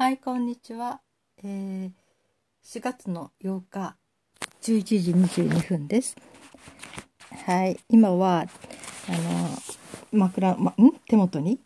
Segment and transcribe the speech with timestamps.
[0.00, 1.00] はい、こんにちは。
[1.42, 1.90] えー、
[2.62, 3.96] 4月の8日、
[4.62, 6.14] 11時22分です。
[7.44, 8.44] はい、今は、
[9.08, 9.48] あの、
[10.12, 10.92] 枕、ま、ん？
[11.08, 11.58] 手元に、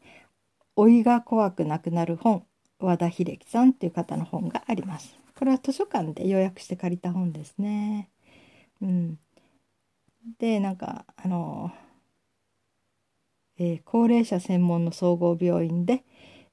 [0.78, 2.46] 老いが怖くなくなる本、
[2.78, 5.14] 和田秀樹さんっていう方の本があります。
[5.38, 8.08] これは図書館で予約して借りた本ですね。
[8.80, 9.18] うん。
[10.38, 11.70] で、なんか、あの、
[13.58, 16.06] えー、高齢者専門の総合病院で、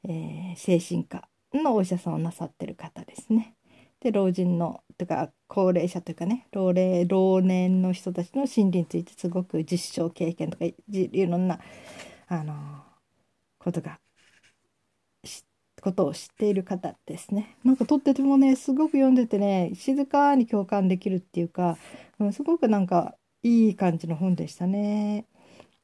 [0.03, 3.55] えー、精神科のお医者さんをなさってる方ですね。
[4.01, 10.75] で老人のとか高齢者というかね老齢老年の人たちの心理についてすごく実証経験とかい
[11.27, 11.59] ろんな
[12.27, 12.53] あの
[13.59, 13.99] ことが
[15.81, 17.57] ことを知っている方ですね。
[17.63, 21.77] なんかとっててもねすごく読んでてね静かに共感できるっていうか、
[22.19, 25.25] うん、すごくなんかいい感じの本でしたね。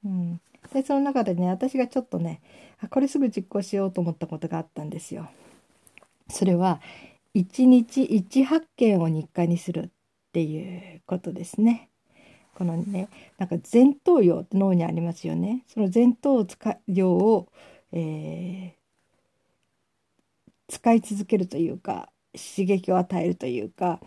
[0.04, 0.41] うん、
[0.74, 2.41] でその中でね私がちょっとね
[2.90, 5.30] これすぐ実行しようと思ったことがあったんですよ。
[6.30, 6.82] それは
[7.36, 9.90] 1日1発見を日課にするっ
[10.32, 11.90] ていうことですね。
[12.55, 15.64] このねなんか前頭葉って脳にありますよね。
[15.68, 16.46] その前頭
[16.88, 17.48] 葉を、
[17.91, 18.72] えー、
[20.70, 23.99] 使い続けるというか刺激を与えるというか、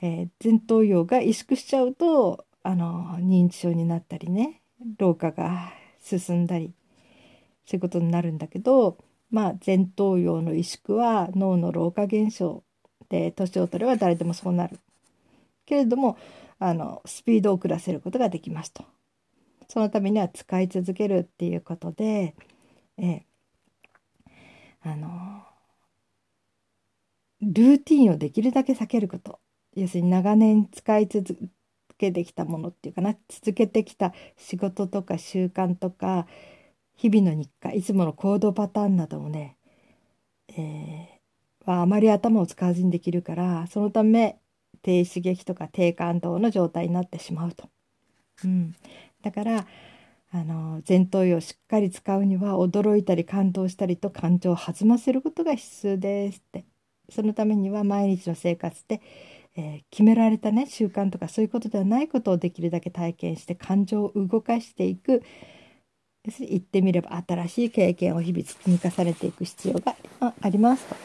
[0.00, 4.62] えー、前頭葉が萎縮しちゃうとあの認知症になったりね
[4.98, 6.72] 老化が進んだり
[7.64, 8.98] そういうことになるんだけど
[9.30, 12.62] まあ、前頭葉の萎縮は脳の老化現象
[13.08, 14.78] で年を取れば誰でもそうなる。
[15.66, 16.16] けれども
[16.58, 18.84] あのスピードを遅らせることができますと。
[19.68, 22.34] そのためには使い続けるっていうことで、
[22.98, 23.22] え
[24.82, 25.42] あの
[27.42, 29.40] ルーティンをできるだけ避けること。
[29.74, 31.36] 要するに長年使い続
[31.98, 33.16] けてきたものっていうかな。
[33.28, 36.26] 続けてきた仕事とか習慣とか
[36.96, 39.56] 日々の日課いつもの行動パターンなどをね、
[40.48, 44.38] えー、はあまり頭を使わずにできるからそのため
[44.82, 47.68] 低刺激とか低感動の状態になってしまうと。
[48.44, 48.74] うん、
[49.22, 49.66] だから
[50.30, 56.64] あの前頭葉をしっかり使うには驚いたり感動したりと感情を弾ませることが必須ですって
[57.08, 59.00] そのためには毎日の生活で、
[59.56, 65.22] えー、決められたね習慣とかそういうことではないことをできるだけ体験して感情を動かしていく
[66.40, 69.96] 言ってみれば新しい経験を日々積み重ねていく必要が
[70.40, 70.96] ありますと。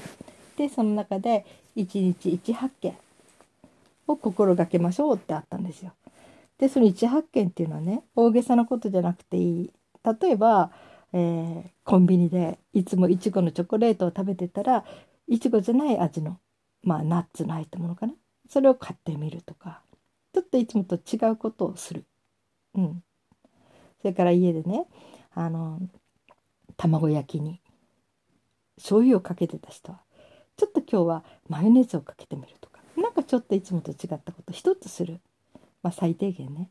[0.58, 1.46] でその中で
[1.76, 2.94] 一日一発見
[4.08, 5.94] を心がけましょうってあったんですよ。
[6.58, 9.72] でその一発見っていうのはね大げさなことじゃなくていい
[10.22, 10.72] 例えば、
[11.14, 14.86] えー、コンビニでいつもいちごのチョコレートを食べてたら
[15.28, 16.38] いちごじゃない味の
[16.84, 18.14] まあナッツの入ったものかな
[18.50, 19.82] それを買ってみるとか
[20.34, 22.06] ちょっといつもと違うことをする。
[22.76, 23.04] うん、
[24.02, 24.86] それから家でね
[25.34, 25.80] あの
[26.78, 27.62] 卵焼きに
[28.78, 30.00] 醤油をかけてた人は
[30.58, 35.20] ちょっと今日はマヨネーズをかけてみるとかなんかちょっといつもと違ったこと一つする、
[35.84, 36.70] まあ、最低限ね。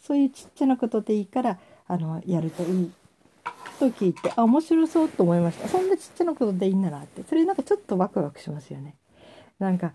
[0.00, 2.92] そういうちっちゃなことでいいからあのやるといい
[3.78, 5.68] と聞いてあ面白そうと思いました。
[5.68, 7.22] そんなちっちゃなことでいいんだなって。
[7.24, 8.94] それなんかちょっとワクワクしますよね。
[9.58, 9.92] なんか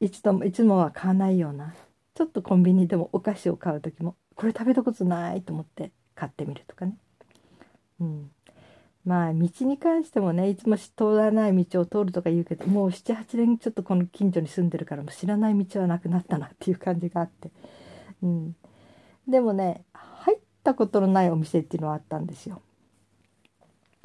[0.00, 1.74] 一度いつもは買わないような
[2.14, 6.96] ちょっとコンビニでもお菓子を買う時もこれ食べたことないと思って買ってみるとかね。
[8.00, 8.30] うん、
[9.04, 17.50] まあ道に関してもねいつも通らない道を通るとか言うけどもう78年ちょっとこの近所に住んでるからもう知らない道はなくなったなっていう感じがあって、
[18.22, 18.56] うん、
[19.28, 22.60] でもね入ったことのないお店っていうのはあったんですよ。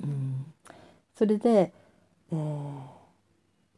[0.04, 0.46] うん、
[1.16, 1.74] それで、
[2.32, 2.82] えー、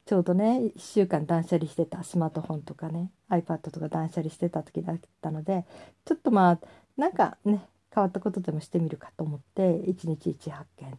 [0.05, 5.65] ちょうどね1週間断捨離してたスマートフォンとかね iPad とか断捨離してた時だったので
[6.05, 6.59] ちょっとまあ
[6.97, 10.97] なんかね変わったことでもしてみるかと思って一日一発見で。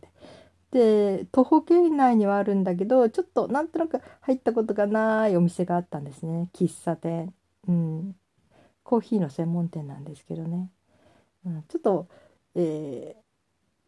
[0.75, 6.51] で徒歩圏内にはあるんだけどちょっとなんとなく入ったことがないお店があったんですね。
[6.53, 7.33] 喫茶店、
[7.69, 8.17] うん、
[8.83, 10.69] コーヒーの専門店なんですけどね、
[11.47, 12.09] うん、ちょっと、
[12.57, 13.17] え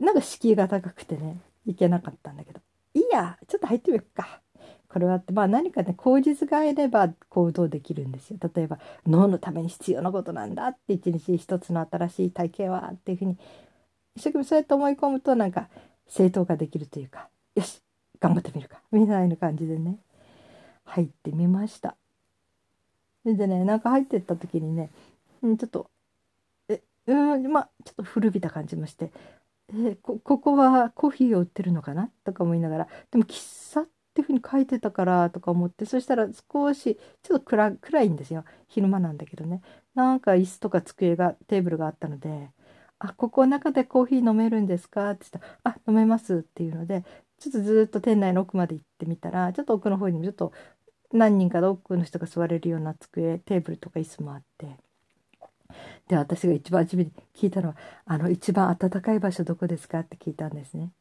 [0.01, 2.61] ー、なんか敷居が高くてね行けなかったんだけど。
[2.95, 4.41] いいやちょっと入ってみようか。
[4.89, 8.39] これはまあ何かね口実があれば行動できるんですよ。
[8.55, 13.37] 例えば脳のために必要なことなんだって一日一つの新しい体験はっていうふうに
[14.15, 15.69] 一生懸命そうやって思い込むとなんか
[16.07, 17.83] 正当化できるというかよし
[18.21, 19.99] 頑張ってみるかみたいな感じでね
[20.85, 21.97] 入ってみました。
[23.25, 24.91] でねなんか入ってった時にね、
[25.43, 25.91] うん、ちょっと
[26.69, 29.11] えうんまあちょっと古びた感じもして
[29.75, 32.09] えこここはコーヒーを売ってるのかな？
[32.25, 33.85] とか思いながらでも喫茶
[34.17, 39.61] っていうふうに書いてたからとか思ってそしたら少しちょっと暗暗いんですよ昼間なんだけどね
[39.95, 42.51] なんか椅子とか机がテーブルがあったので
[42.99, 47.05] 「あここ中でコーヒー飲めるんですか?」って言ったら「あ飲めます」っていうので
[47.39, 50.53] ちょっとずっと店内の奥まで行ってみたらちょっと奥の方にもちょっと
[51.13, 54.77] 何人かで多くの人が座れるような机テーブルとか椅子もあって
[56.09, 57.77] で私が一番初めに聞いたのは
[58.07, 60.93] 「あの一番暖かい場所どこですか?」って聞いたんですね。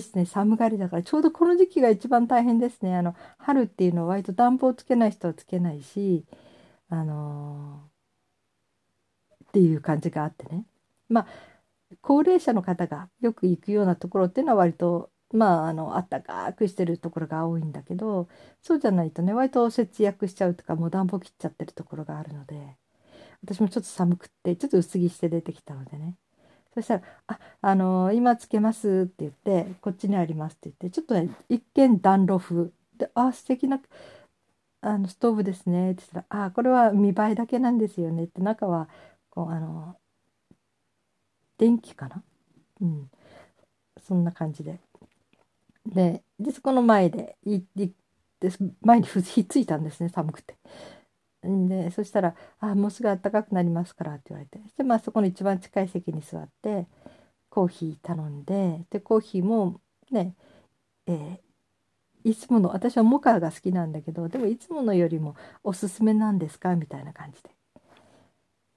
[0.00, 2.96] 私ね寒がりだからちょうどこの時期が一番大変ですね。
[2.96, 6.24] あの春っていうのは割と暖房つけない人はつけないし
[6.88, 10.66] あのー、っていう感じがあってね。
[11.08, 11.26] まあ
[12.02, 18.28] 高齢者の方がよく行くようなところっていうのは割とまああのあったかくしてるところが多いんだけど
[18.62, 22.76] そうじゃないとね割と節約しちゃうとかもう暖房切っちゃってるところがあるので
[23.42, 26.16] 私もちょっと寒くってちょっと薄着して出てきたのでね
[26.74, 33.80] そしたら「ああのー、今つけます」って言って「こっちにあります」って言ってちょっとね一見暖炉風で「あ素敵な
[34.80, 38.88] あのストーブですね」って言ったら「あこれは見栄えだけなんですよね」って中は
[39.30, 39.96] こうあの
[41.58, 42.22] 電気かな？
[42.80, 43.10] うん。
[44.02, 44.80] そんな感じで。
[45.86, 47.90] ででそこの前でいいで
[48.82, 50.56] 前にひっついたんですね寒くて。
[51.68, 54.60] でそしたら「あもうすぐ暖かくなりますから」って言われて。
[54.76, 56.86] で、まあ、そこの一番近い席に座って
[57.50, 59.80] コーヒー頼んででコーヒーも
[60.10, 60.34] ね、
[61.06, 66.74] えー、いつもの私はモカが好きなんだけどでもいつものよりもおすすめなんですか？
[66.76, 67.50] みたいな感じで。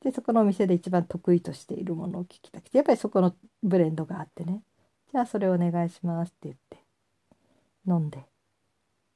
[0.01, 4.61] でそこのお店で一番得意としているものを聞きたくてやっぱりそこのブレンドがあってね
[5.11, 6.77] じゃあそれお願いしますって言って
[7.87, 8.36] 飲んで。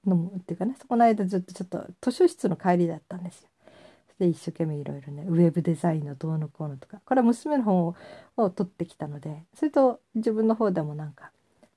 [0.06, 3.50] 飲むっていうかねそこの間ずっとちょっと図書室の帰りだったんですよ。
[4.20, 7.96] で一生懸命いろいろねウェブデザインのどうのこうのとかこれは娘の本を
[8.38, 11.32] を取ってきたのでそれと自分の方でもなんか、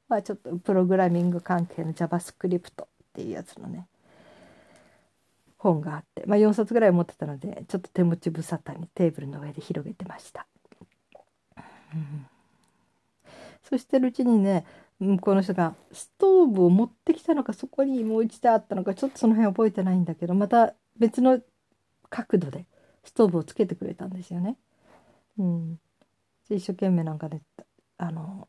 [0.08, 3.86] まあ、ちょっとプログラミング関係の JavaScript っていうやつのね
[5.56, 10.46] 本があって、まあ、4冊ぐらい持ってたのでちょっと手持ち無沙汰にテーブルの上で広げてました。
[13.62, 14.66] そしてるうちにね
[15.04, 21.40] 向こうの人がストーブを持ってきたのかそこにもう一台あったのかちょっとその辺覚えてないんだけどまた別の
[22.10, 22.66] 角度で
[23.04, 24.56] ストーブをつけてくれたんですよね。
[25.38, 25.78] うん、
[26.48, 27.42] 一生懸命なんかね
[27.98, 28.48] あの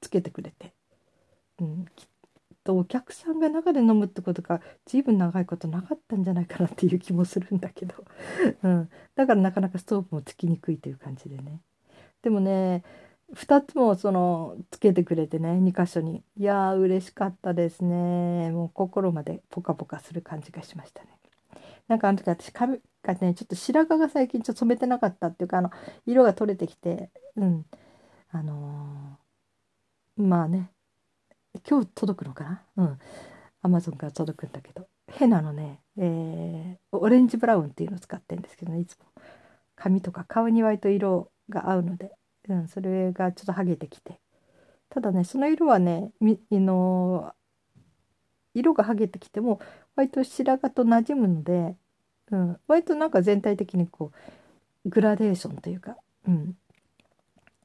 [0.00, 0.72] つけてくれて、
[1.60, 2.06] うん、きっ
[2.64, 7.94] とお客さんが中で飲むってことが随分長いことなかったんじゃないかなっていう気もするんだけど、
[8.62, 11.60] うん、だからなかなかストーブもつきにくいという感じでね。
[12.22, 12.82] でもね
[13.34, 16.22] 2つもそのつけてくれてね2箇所に。
[16.36, 18.50] いやー嬉しかったですね。
[18.50, 21.10] もう心までポカポカする感じがしましたね。
[21.88, 25.70] なんかあの時私髪がねちょっと白髪が最近ちょっと染めてなかったっていうかあの
[26.06, 27.66] 色が取れてきてうん。
[28.30, 30.70] あのー、まあね。
[31.68, 32.62] 今日届くのかな？
[32.76, 32.98] うん。
[33.62, 34.86] アマゾンから届くんだけど。
[35.10, 39.06] ヘナのね、えー、オレンジブラウンっていうのを使ってるんですけどねいつも。
[39.74, 42.12] 髪とか顔に割と色が合うので。
[42.48, 44.18] うん、それがちょっと剥げてきて
[44.90, 47.34] ただねその色はねみの
[48.54, 49.60] 色が剥げてきても
[49.96, 51.76] 割と白髪と馴染むので、
[52.30, 54.12] うん、割となんか全体的にこ
[54.84, 55.96] うグラデーションというか、
[56.26, 56.56] うん、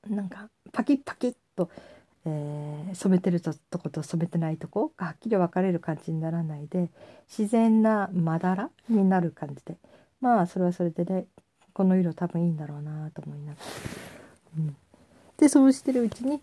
[0.09, 1.69] なんかパキッパキッと、
[2.25, 6.89] えー、染めてるとこと染めてないとこがはっきり分かれる感じにならないで
[7.29, 9.77] 自然なまだらになる感じで
[10.19, 11.25] まあそれはそれでね
[11.73, 14.12] この色多分いいんだろうなと思いながら。
[14.57, 14.75] うん、
[15.37, 16.41] でそうしてるうちに、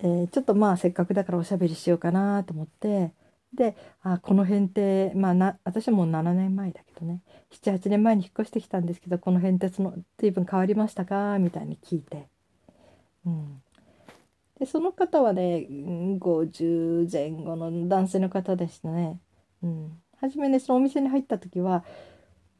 [0.00, 3.12] えー、ちょっとまあせっかくだからおしゃべりしようかなと思って
[3.54, 7.20] であこの辺ってまあな私はもう7年前だけどね
[7.50, 12.28] 78年前に引っ越してきたんですけどこの辺ってその随分変わりましたかみたいに聞いて、
[13.26, 13.62] うん、
[14.58, 19.18] でその方はね50前後の男性の方でしたね。
[19.62, 21.84] うん、初めねそのお店に入った時は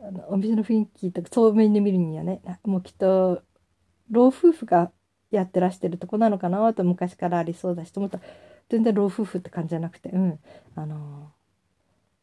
[0.00, 3.42] あのお店の雰囲気とかそう面で見るにはねもうきっと
[4.10, 4.90] 老夫婦が
[5.30, 8.24] やってらしてるとこなのかなと昔からありそうだしと思ったら
[8.68, 10.38] 全然老夫婦って感じじゃなくてうん。
[10.74, 11.30] あの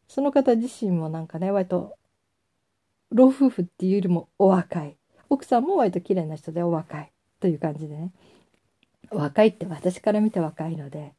[0.08, 1.98] その方自身もなんかね割と
[3.12, 4.98] 老夫婦っていうよりもお若い。
[5.30, 8.12] 奥さんも割と綺麗な人でお若いという感じでね。
[9.10, 11.14] 若いって私から見て若いので、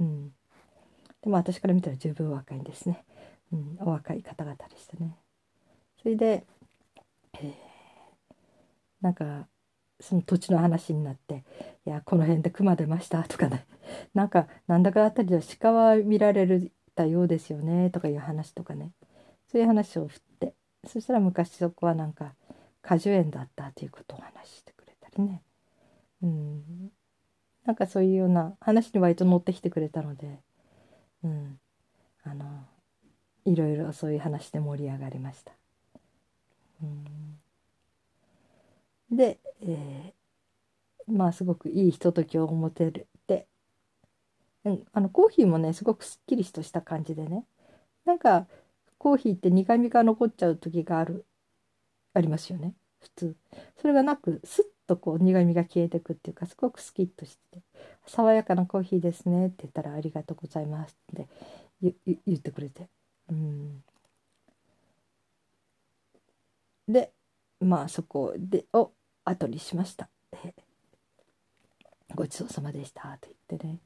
[0.00, 0.32] うん。
[1.22, 3.04] でも私から見たら十分若いんですね、
[3.52, 5.16] うん、お若い方々でしたね。
[6.00, 6.44] それで、
[7.40, 7.52] えー、
[9.00, 9.48] なんか
[10.00, 11.44] その土地の話になって
[11.84, 13.66] 「いやこの辺で熊出ました」とかね。
[14.14, 18.92] なんかなんだかあたりでは鹿は見られるたようですよねとかいう話とかね。
[19.50, 20.54] そういう話を振って。
[20.86, 22.34] そしたら昔そこはなんか
[22.82, 25.42] 果樹園だったということを話してくれたりね。
[26.22, 26.92] うん。
[27.64, 30.40] なんかそういうような話に割と乗ってきてくれたので。
[31.24, 31.58] うん、
[32.24, 32.44] あの
[33.44, 35.52] いろいろそういう話で盛り上がりました。
[36.82, 37.38] うん、
[39.16, 43.46] で、えー、まあすごくいいひとときを持てるで、
[44.64, 47.44] うん、あのコーヒーもねすごくすっきりとした感じでね
[48.04, 48.46] なんか
[48.98, 51.24] コーヒーって苦みが残っちゃう時がある
[52.14, 53.36] ありますよね普通。
[53.80, 57.60] それがなくスッとこう苦みが消えてくっていうかすごくスキッとして
[58.06, 61.28] 「爽やかなコーヒーですね」って言ったら「ありがとうございます」って
[62.26, 62.88] 言ってくれて。
[63.28, 63.84] うん。
[66.88, 67.12] で
[67.60, 68.92] まあそこでを
[69.24, 70.08] 後にしました。
[72.14, 73.78] ごちそうさまでしたと言ってね、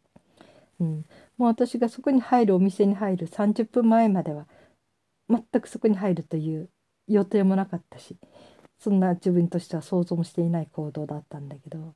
[0.80, 1.04] うん、
[1.36, 4.46] もう私がそこに入るお店に入る30分前までは
[5.28, 6.70] 全くそこに入るという
[7.08, 8.16] 予定もなかったし
[8.82, 11.94] そんな自分としては想像もしていない行動だったんだけど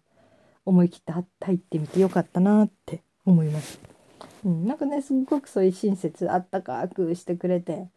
[0.65, 1.13] 思い切って
[1.45, 3.81] 入ってみてよかったなって思います。
[4.45, 7.89] うん、なんかねすっごくそういう親切あったかくしてくれて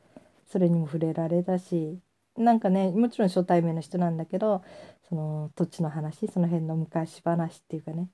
[0.47, 1.99] それにも触れられたし
[2.35, 4.63] なんかねもちろん初対面の人なんだけど
[5.07, 8.09] その土地の話その辺の昔話っていうかね、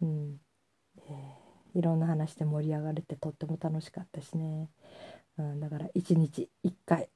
[0.00, 0.40] うん。
[1.08, 4.68] えー、いろんな話で盛り上がれてとっても楽しかったしね、
[5.38, 7.08] うん、だから一日一回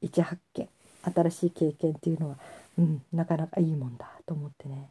[0.00, 0.68] 一発見。
[1.02, 2.38] 新しい経験っていうのは、
[2.78, 4.90] うん、なかなかいいもんだと思ってね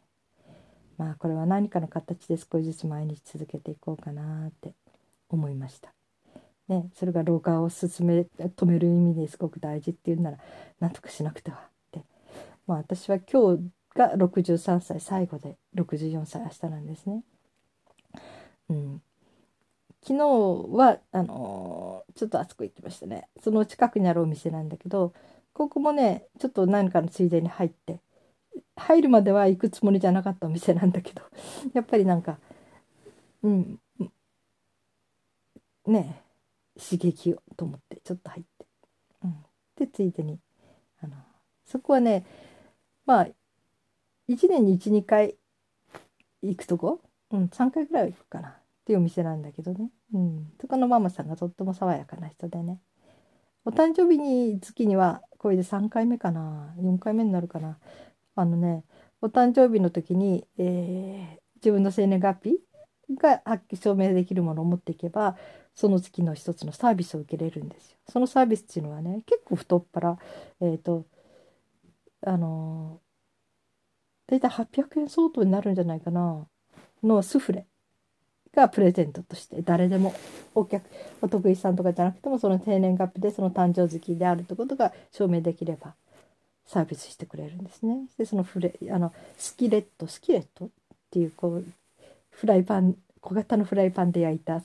[0.98, 4.72] まあこれは何かの形で少しずつ毎日続けていこうかなって
[5.30, 5.92] 思いました。
[6.68, 10.38] ね、それが老化を進め止める意味ですごく大事っていうなら
[10.80, 11.60] 何とかしなくてはっ
[11.92, 12.02] て、
[12.66, 17.22] まあ、私は今日が63歳最後で64歳明日なんですね。
[18.68, 19.02] うん、
[20.02, 20.26] 昨日
[20.76, 25.14] はあのー、ちょっとあそこ行ってましたねその近くにあるお店なんだけど
[25.58, 28.00] ここもねちょっと何かのついでに入って
[28.76, 31.22] 入るまでは行くつもりじゃなかったお店なんだけど
[31.74, 32.38] やっぱりなんか
[33.42, 33.80] うん
[35.84, 36.22] ね
[36.78, 38.66] 刺激をと思ってちょっと入って、
[39.24, 40.38] うん、でついでに
[41.00, 41.16] あの
[41.64, 42.24] そこはね
[43.04, 43.28] まあ
[44.28, 45.36] 1年に12回
[46.40, 47.00] 行くとこ、
[47.32, 48.50] うん、3回ぐらいは行くかな。
[48.50, 48.54] っ
[48.86, 52.80] ていうお店なんだけどね、うん、そこのママさんがとっても爽やかな人でね。
[53.68, 57.78] お誕生日に月にはこれで3回目かな4回目になるかな
[58.34, 58.82] あのね
[59.20, 62.60] お誕生日の時に、えー、自分の生年月日
[63.14, 65.36] が発揮証明できるものを持っていけば
[65.74, 67.98] その月の一つのサービスを受けれるんですよ。
[68.08, 70.16] そのサービスっていうのはね結構太っ腹
[70.62, 71.04] えっ、ー、と
[72.24, 73.02] あの
[74.28, 76.46] 大体800円相当になるんじゃないかな
[77.02, 77.66] のスフレ
[78.58, 80.14] がプレゼントとして誰でも
[80.54, 80.84] お客
[81.22, 85.94] お得意さんとかじゃなくてもその生年月日でその誕生月であるということが証明できれば
[86.66, 88.06] サービスしてくれるんですね。
[88.18, 90.68] でそのフレあのスキレットスキレットっ
[91.10, 91.64] ていうこう
[92.30, 94.60] フライパン小型のフライパンで焼いた、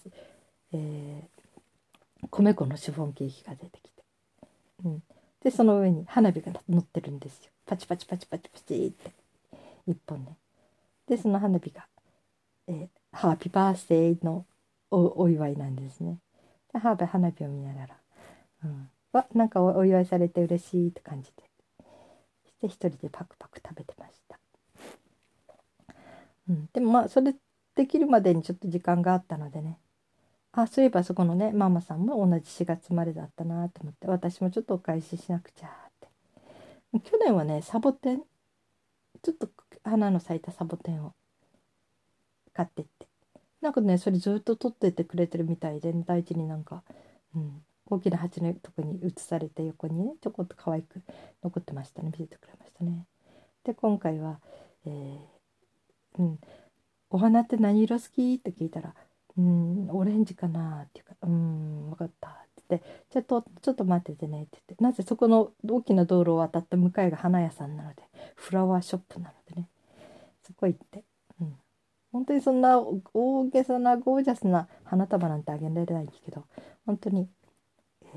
[0.74, 3.90] えー、米粉のシフォンケーキが出てきて、
[4.86, 5.04] うん、
[5.44, 7.52] でその上に花火が乗ってるんですよ。
[7.66, 10.36] パチパチパチパチパチって1本ね。
[11.08, 11.86] でその花火が、
[12.68, 14.46] えー、ハッピーバースデーの
[14.92, 16.18] お祝いなんですね。
[16.74, 17.98] でハーバ花火を見ながら、
[18.66, 21.44] うん、わなんかお祝いされて嬉しいって感じで。
[22.62, 24.40] そして一人でパクパク食べてました、
[26.50, 27.36] うん、でもまあそれ
[27.76, 29.80] できるまでにちょっと時間があったのでね。
[30.54, 34.08] あそういえばそこのねママさんも同じ4月生まれだったなと思って。
[34.08, 36.10] 私もちょっとお返ししなくちゃって。
[37.02, 38.24] 去年はねサボテン。
[39.22, 39.50] ちょっと
[39.84, 41.14] 花の咲いたサボテンを
[42.54, 43.08] 買ってって
[43.62, 46.84] なんかねそれずっと取っててくれてるみたいで、大事になんか、
[47.36, 51.02] うん、大きな鉢のとこに移されて横にねちょこっと可愛く
[51.44, 53.06] 残ってましたね見せてくれましたね
[53.64, 54.40] で今回は、
[54.86, 55.20] えー、
[56.20, 56.40] うん
[57.10, 58.96] お花って何色好き?」って聞いたら
[59.38, 68.04] 「うんオレンジかな」って言うか「うん分かった」って言って「ちょっとちょっと待っててね」って言ってなぜそこの大きな道路を渡った向かいが花屋さんなので
[68.36, 69.70] フラワーショップなのでね
[70.42, 71.06] そこ行って、
[72.14, 76.46] 本当にそんな大げさなゴージャスな花束なんてあげられないんですけど
[76.86, 77.28] 本当に、
[78.04, 78.08] え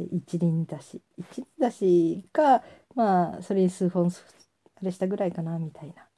[0.00, 2.62] ー、一輪だし一輪だしか
[2.94, 6.08] まあそれに数本あれしたぐらいかなみたいな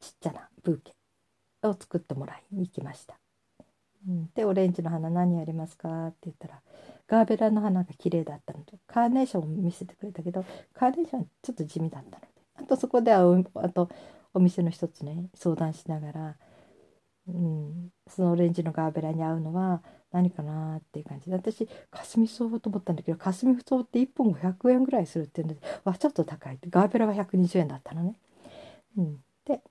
[0.00, 0.92] ちっちゃなブーケ
[1.62, 3.18] を作ってもらいに行きました。
[4.08, 6.62] うん、で「オレンジの花何ありますか?」って言ったら
[7.06, 13.90] ガーベラの花が綺麗だったのとカーネーションを見せてくれたけどカーネーションちょっと地味だったのであとそこではあと
[14.34, 16.36] お店の一つね相談しながら、
[17.28, 19.82] うん、そのオレンジのガーベラに合うのは
[20.12, 21.30] 何かなっていう感じ。
[21.30, 26.58] で私かすみ草と思ったんだけどかすみ草って1本500円ぐらいするっていうのでわちょっと高い。
[26.68, 28.16] ガーベラは120円だったのね。
[28.96, 29.62] うん、で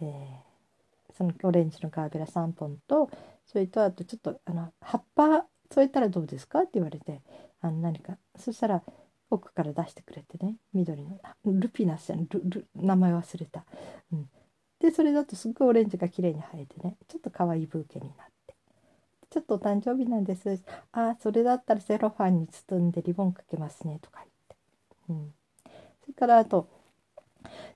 [0.00, 3.10] えー、そのオレンジのガーベラ3本と
[3.46, 7.20] それとあとちょっとあの葉っぱ添えたらどうですかって言われて
[7.60, 8.16] あの何か。
[8.36, 8.82] そしたら
[9.34, 11.18] 奥から出してくれてね緑の。
[11.44, 12.26] ルピナスじゃん。
[12.26, 13.64] ルル名前忘れた、
[14.12, 14.28] うん、
[14.80, 18.54] でそれだとすっごいオレンジが綺麗に生えてねちょっと可愛いブーケになって。
[19.30, 20.62] ちょっとお誕生日なんです。
[20.92, 24.56] ああそれだったらセロファンに包んでリボンかけますねとか言って、
[25.08, 25.34] うん、
[26.02, 26.68] それからあと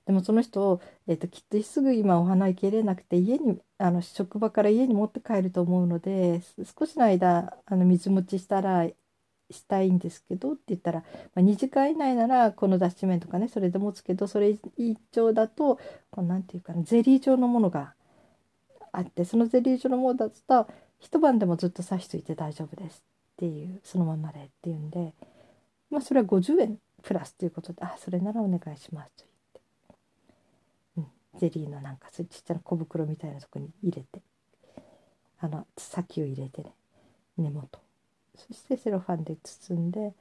[0.05, 6.41] でもその人、えーと、きっとすぐ今お花行けれなくて家にあの職場から家に持って帰ると思うので
[6.79, 8.87] 少しの間あの水持ちしたら
[9.49, 15.79] したいんですけどって言ったら、まあ、2時間以内ならこの脱脂麺とかねそれで持つけどそれ以上だと
[16.15, 17.93] 何て言うかなゼリー状のものが
[18.91, 20.67] あってそのゼリー状のものだと
[20.99, 23.03] 一晩でもずっと刺しといて大丈夫です
[23.35, 25.13] っていうそのままでっていうんで
[25.89, 29.23] まあそれは50円プラスということであそれならお願いしますと
[30.95, 34.21] 言って、うん、ゼリーのなんかそういうちっちゃな小袋みたいなとこに入れて
[35.39, 36.73] あの先を入れてね
[37.37, 37.79] 根元
[38.37, 40.13] そしてセロファンで包んで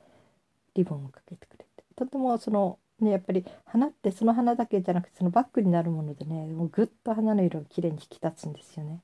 [0.74, 1.84] リボンをかけてくれて。
[1.96, 9.02] とてもそのねやっぱり花ってその花だけじゃなくてそのバッグになるものでねもうぐっと花の色がきれいに引き立つんですよね。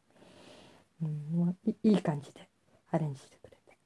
[1.02, 2.48] うん、もういい感じで
[2.90, 3.76] アレンジしてくれて。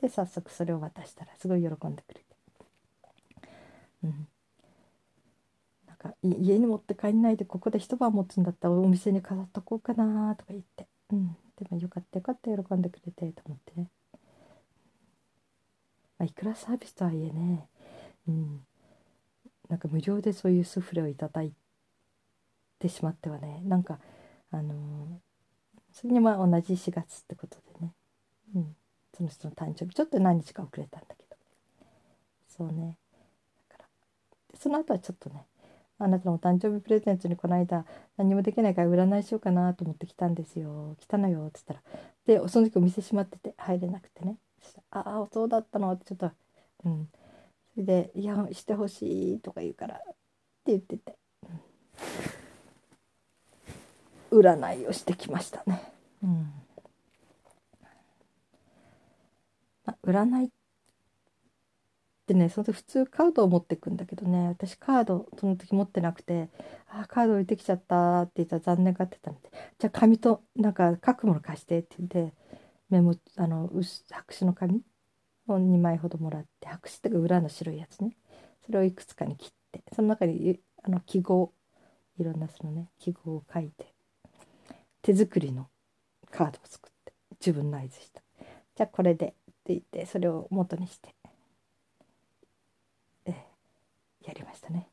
[0.00, 2.26] で早速それを渡したらすごい喜んでくれて、
[4.04, 4.28] うん、
[5.86, 13.88] なんか家に持って帰んないでここで一晩持つんだったらお店に飾っとこうかなとか言って、うん、でもよかったよかった喜んでくれてと思ってね。
[16.18, 17.68] まあ、いくらサービスとはいえね、
[18.28, 18.60] うん、
[19.68, 21.52] なんか無料でそういうスフレをいただい
[22.78, 23.98] てしまってはねなんか
[24.50, 24.76] あのー、
[25.92, 27.92] それにまあ同じ4月ってことでね、
[28.54, 28.76] うん、
[29.16, 31.36] その人の誕生日ちょっと何日か遅れたんだけど。
[32.48, 32.96] そうね。
[33.68, 35.44] だからその後はちょっとね
[35.98, 37.84] あなたのお誕生日プレゼントにこの間
[38.16, 40.96] 何もできないから占いしようかなと思って来たんですよ。
[41.00, 41.82] 来たのよっつったら
[42.26, 44.36] でその時お店閉まってて入れなくてね。
[44.90, 46.30] ああそうだったのってちょっと
[46.84, 47.08] うん。
[47.74, 49.98] それで「いやしてほしい」とか言うからっ
[50.64, 51.18] て言ってて、
[54.30, 55.92] うん、占いをしてきましたね。
[56.22, 56.52] うん。
[59.84, 60.48] まあ、占いっ
[62.26, 64.48] てねその時普通カードを持ってくんだけどね。
[64.48, 66.48] 私カードその時持ってなくて
[66.88, 72.34] 「あカード置いてきちゃった」って言ったら残念がってたんで「じゃあ紙となんか書くもの貸して」って言って
[72.90, 73.70] メモあの
[74.10, 74.82] 白紙の紙？
[75.48, 78.16] を2枚ほどもらって白紙っていうか裏の白いやつね。
[78.64, 81.52] それをいくつかに切ってその中にあの記号
[82.18, 83.92] いろんなそのね記号を書いて
[85.02, 85.68] 手作りの
[86.30, 88.22] カードを作って自分の合図した。
[88.74, 89.34] じゃあこれでって
[89.68, 91.14] 言ってそれを元にして、
[93.24, 94.88] えー、やりましたね、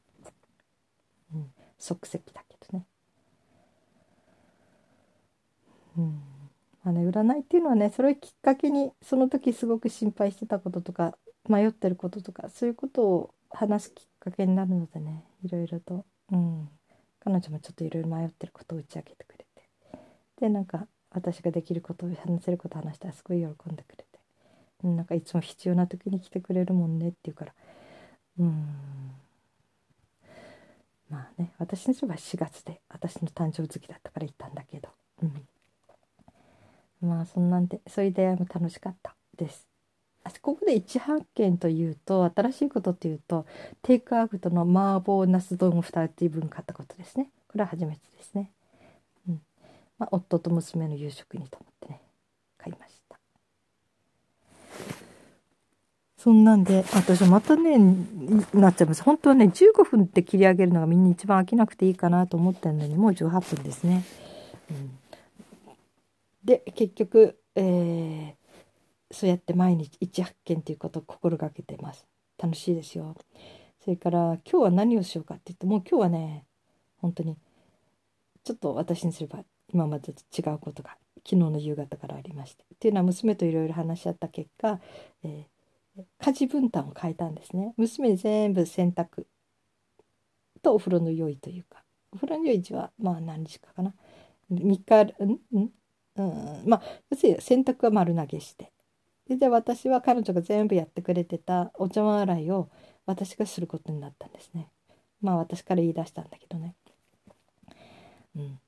[1.34, 2.86] うん、即席だけどね。
[5.98, 6.33] うん。
[6.86, 11.18] あの占いっていうのはねそれをきっかけにその時すごく心配してたこととか
[11.48, 16.70] 迷ってることとかそういうことを話すきっかけになるのでねいろいろと、うん、
[17.24, 19.46] 彼女もちょっといろいろ迷ってることを打ち明けてくれて。
[20.42, 27.54] でなんか私ができることを話せることを話したらすごい喜んでくれて、なんかいつも必要な時に来てくれるもんねって言うから。
[28.40, 28.68] うん。
[31.10, 34.90] まあね私の人は4月で私の誕生月だったから行ったんだけど。
[35.22, 35.48] うん。
[37.04, 39.68] まあそんなんでそういう出会いも楽しかったです。
[40.42, 43.46] ここで一発見というと新しいことっていうと
[43.82, 47.30] テイクアウトの麻婆ナス丼を2人分買ったことですね。
[47.50, 48.50] これは初めてですね、
[49.28, 49.42] うん。
[50.00, 52.02] まあ、夫と娘の夕食にと思ってね
[52.58, 53.20] 買いました。
[56.18, 57.78] そんなんで私またね
[58.54, 59.04] なっちゃいます。
[59.04, 64.06] 本当はね15分って切り上げるのがみんな一番飽きなくていいかなと思ってるのにもう18分ですね、
[64.72, 64.98] うん。
[66.44, 72.06] で結局、えー、そうやって毎日一発見ということを心がけてます。
[72.38, 73.16] 楽しいですよ。
[73.84, 76.46] それから今日は何をしようかって言ってもう今日はね
[77.02, 77.38] 本当に
[78.44, 84.80] ちょっと私にすれば今までと違うことが昨日の夕方からありましてっていうのは娘といろいろ話し合った結果、
[85.24, 87.74] えー、家事分担を変えたんですね。
[87.78, 89.26] 娘に全部洗濯
[90.62, 91.84] とお風呂の用意というか。
[92.12, 93.94] お風呂の用意はまあ何日かかな。
[94.52, 95.14] 3日
[95.56, 95.60] ん？
[95.60, 95.70] ん？
[96.16, 98.72] うんまあ要するに洗濯は丸投げして。
[99.28, 102.70] でで私は彼女が全部やってくれてたお茶碗洗いを
[103.06, 104.70] 私がすることになったんですね。
[105.22, 106.76] まあ私から言い出したんだけどね。
[108.36, 108.60] うん。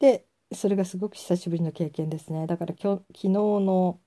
[0.00, 2.46] でそれがすごく久しぶりの経験ですね。
[2.46, 3.98] だから今日昨日の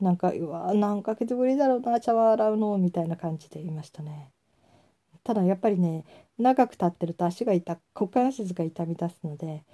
[0.00, 4.32] なんかうわ何ヶ月ぶりだろうな茶碗洗うのみたいな感じで言いましたね。
[5.22, 6.04] ただやっぱりね
[6.38, 9.64] 長く立ってると足が痛股関節が痛み出すので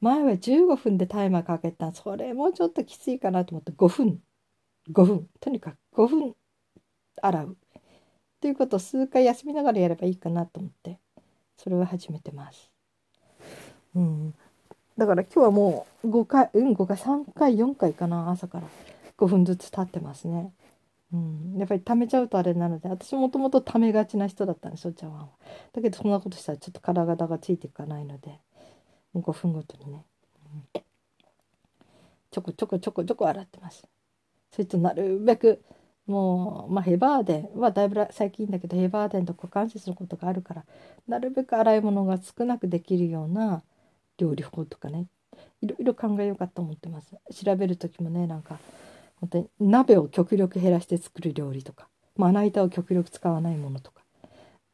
[0.00, 1.92] 前は15分でタイマーかけた。
[1.92, 3.72] それもちょっときついかなと思って。
[3.72, 4.22] 5分。
[4.90, 5.28] 5分。
[5.40, 6.34] とにかく5分
[7.20, 7.56] 洗う。
[8.40, 10.98] ということを数回休みながらやればいいかなと思って。
[11.56, 12.70] それを始めてます。
[13.94, 14.34] うん、
[14.96, 18.30] だから今日はもう5回うん5回3回4回かな。
[18.30, 18.66] 朝から。
[19.18, 20.54] 5分ずつ経ってますね。
[21.12, 25.28] うん、やっぱり溜めちゃうとあれなので私もともと溜めがちな人だったんですお茶碗は。
[25.74, 28.40] だけどそんなことしたらちょっと体がついていかないので。
[29.14, 30.04] 5分ごとにね、
[30.74, 30.82] うん、
[32.30, 33.86] ちょこちょこちょこちょこ洗ってます。
[34.52, 35.62] それとなるべく
[36.06, 40.64] もう、まあ、ヘバーデンはだいぶ最近だけどヘバーデンと股関節のことがあるから
[41.06, 43.62] なるべく洗い物が少なくできるような
[44.18, 45.06] 料理法とかね
[45.62, 47.14] いろいろ考えようかと思ってます。
[47.32, 48.58] 調べる時もねなんか
[49.20, 54.02] 本当に鍋を極力減らして作る料理とかまな板を極力使わないものとか、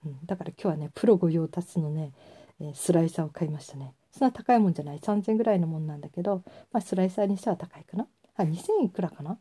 [0.05, 2.12] うん、だから今日はねプロ御用達のね
[2.61, 3.92] えスライサーを買いましたね。
[4.16, 4.98] そんな高いもんじゃない。
[4.98, 8.07] 3000ぐらいのもんなんだけど、まあ、スライサーにしては高いかな。
[8.37, 9.38] あ2000いくらかな。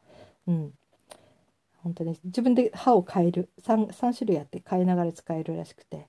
[0.48, 0.74] うん。
[1.84, 3.50] 本当に自分で歯を変える。
[3.62, 6.08] 3, 3種類あって変えながら使えるらしくて。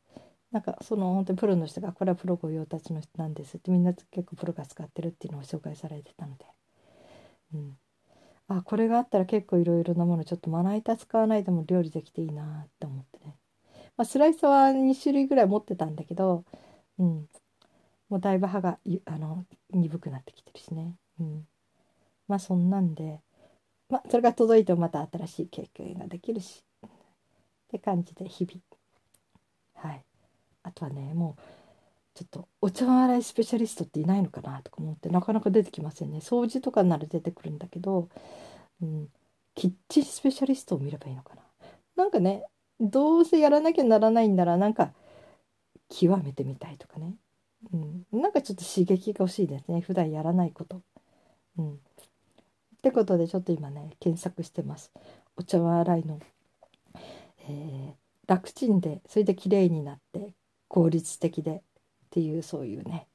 [0.52, 6.46] なんかその本当にプロの人がこれはプロ御用達の人なんですってみんな結構プロが使ってるっていうのを紹介されてたので、
[7.52, 7.78] うん、
[8.48, 13.36] あこれがあったら結構いろいろなものちょっとまな板使わないでも料理できていいなって思ってね、
[13.98, 16.44] まあ、スライサーは2種類ぐらい持ってたんだけど、
[16.98, 17.26] うん、
[18.08, 21.46] もうだいぶ歯があの鈍くなってきてるしね、うん、
[22.28, 23.20] まあそんなんで
[23.88, 26.64] まあ、それが届いてもまた新しい経験ができるし。
[26.84, 26.88] っ
[27.68, 28.60] て感じで日々。
[29.74, 30.04] はい。
[30.62, 31.42] あとはねもう
[32.14, 36.18] ちょっとお茶洗いスペシャリストっていないのかなとか思ってなかなか出てきませんね。
[36.18, 38.08] 掃除とかなら出てくるんだけど、
[38.82, 39.08] うん、
[39.54, 41.42] キッチンスペシャリストを見ればいいのかな。
[41.96, 42.44] なんかね
[42.80, 44.92] どうせやらなきゃならないんならなんか
[45.88, 47.14] 極めてみたいとかね、
[47.72, 50.82] うん、なんかちょっと刺激が欲しいですね普段やらないこと。
[51.58, 51.76] うん、っ
[52.82, 54.92] てことでちょっと今ね検索してます。
[55.36, 56.20] お茶碗洗いの、
[57.48, 57.94] えー、
[58.26, 60.34] 楽ちんでそれで綺麗になって
[60.68, 61.60] 効率的でっ
[62.10, 63.06] ていうそういうね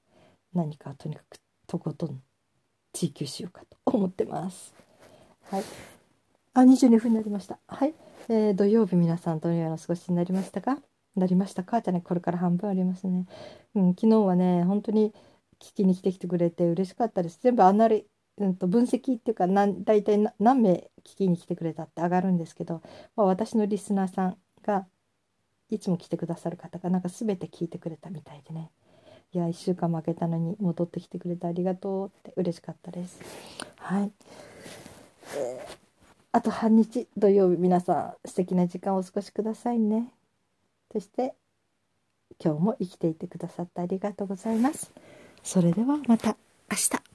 [0.54, 2.22] 何かとにかくとことん
[2.94, 4.74] 追求しようかと思ってます。
[5.44, 5.64] はい。
[6.54, 7.60] あ、22分になりました。
[7.68, 7.94] はい。
[8.30, 10.78] えー、土曜日皆さんどのようなお過ごしになりましたか？
[11.16, 11.82] なりましたか？
[11.82, 13.26] じゃね、これから半分ありますね。
[13.76, 15.14] うん、昨日はね、本当に
[15.60, 17.40] 聞きに来てきてくれて嬉しかったです。
[17.42, 22.82] 全部アナリうんと、分析っていうかなん大体何名聞きに来てくれたって上がるんですけど、
[23.16, 24.88] まあ、私のリスナーさんが
[25.70, 28.72] いつも来てくださる方がなんか全て聞いてくれたみたいでね
[29.34, 33.22] いや1週間負けたのに戻ってきてくれてありがとうって嬉しかったです。
[33.78, 34.12] はい、
[35.38, 35.78] えー、
[36.34, 40.12] あと半日土曜日皆さん素敵な時間をお過ごしくださいね。
[40.92, 41.34] そして
[42.44, 44.92] 今日も生きていてくださってありがとうございます。
[45.44, 46.38] それではまた
[46.70, 47.11] 明日。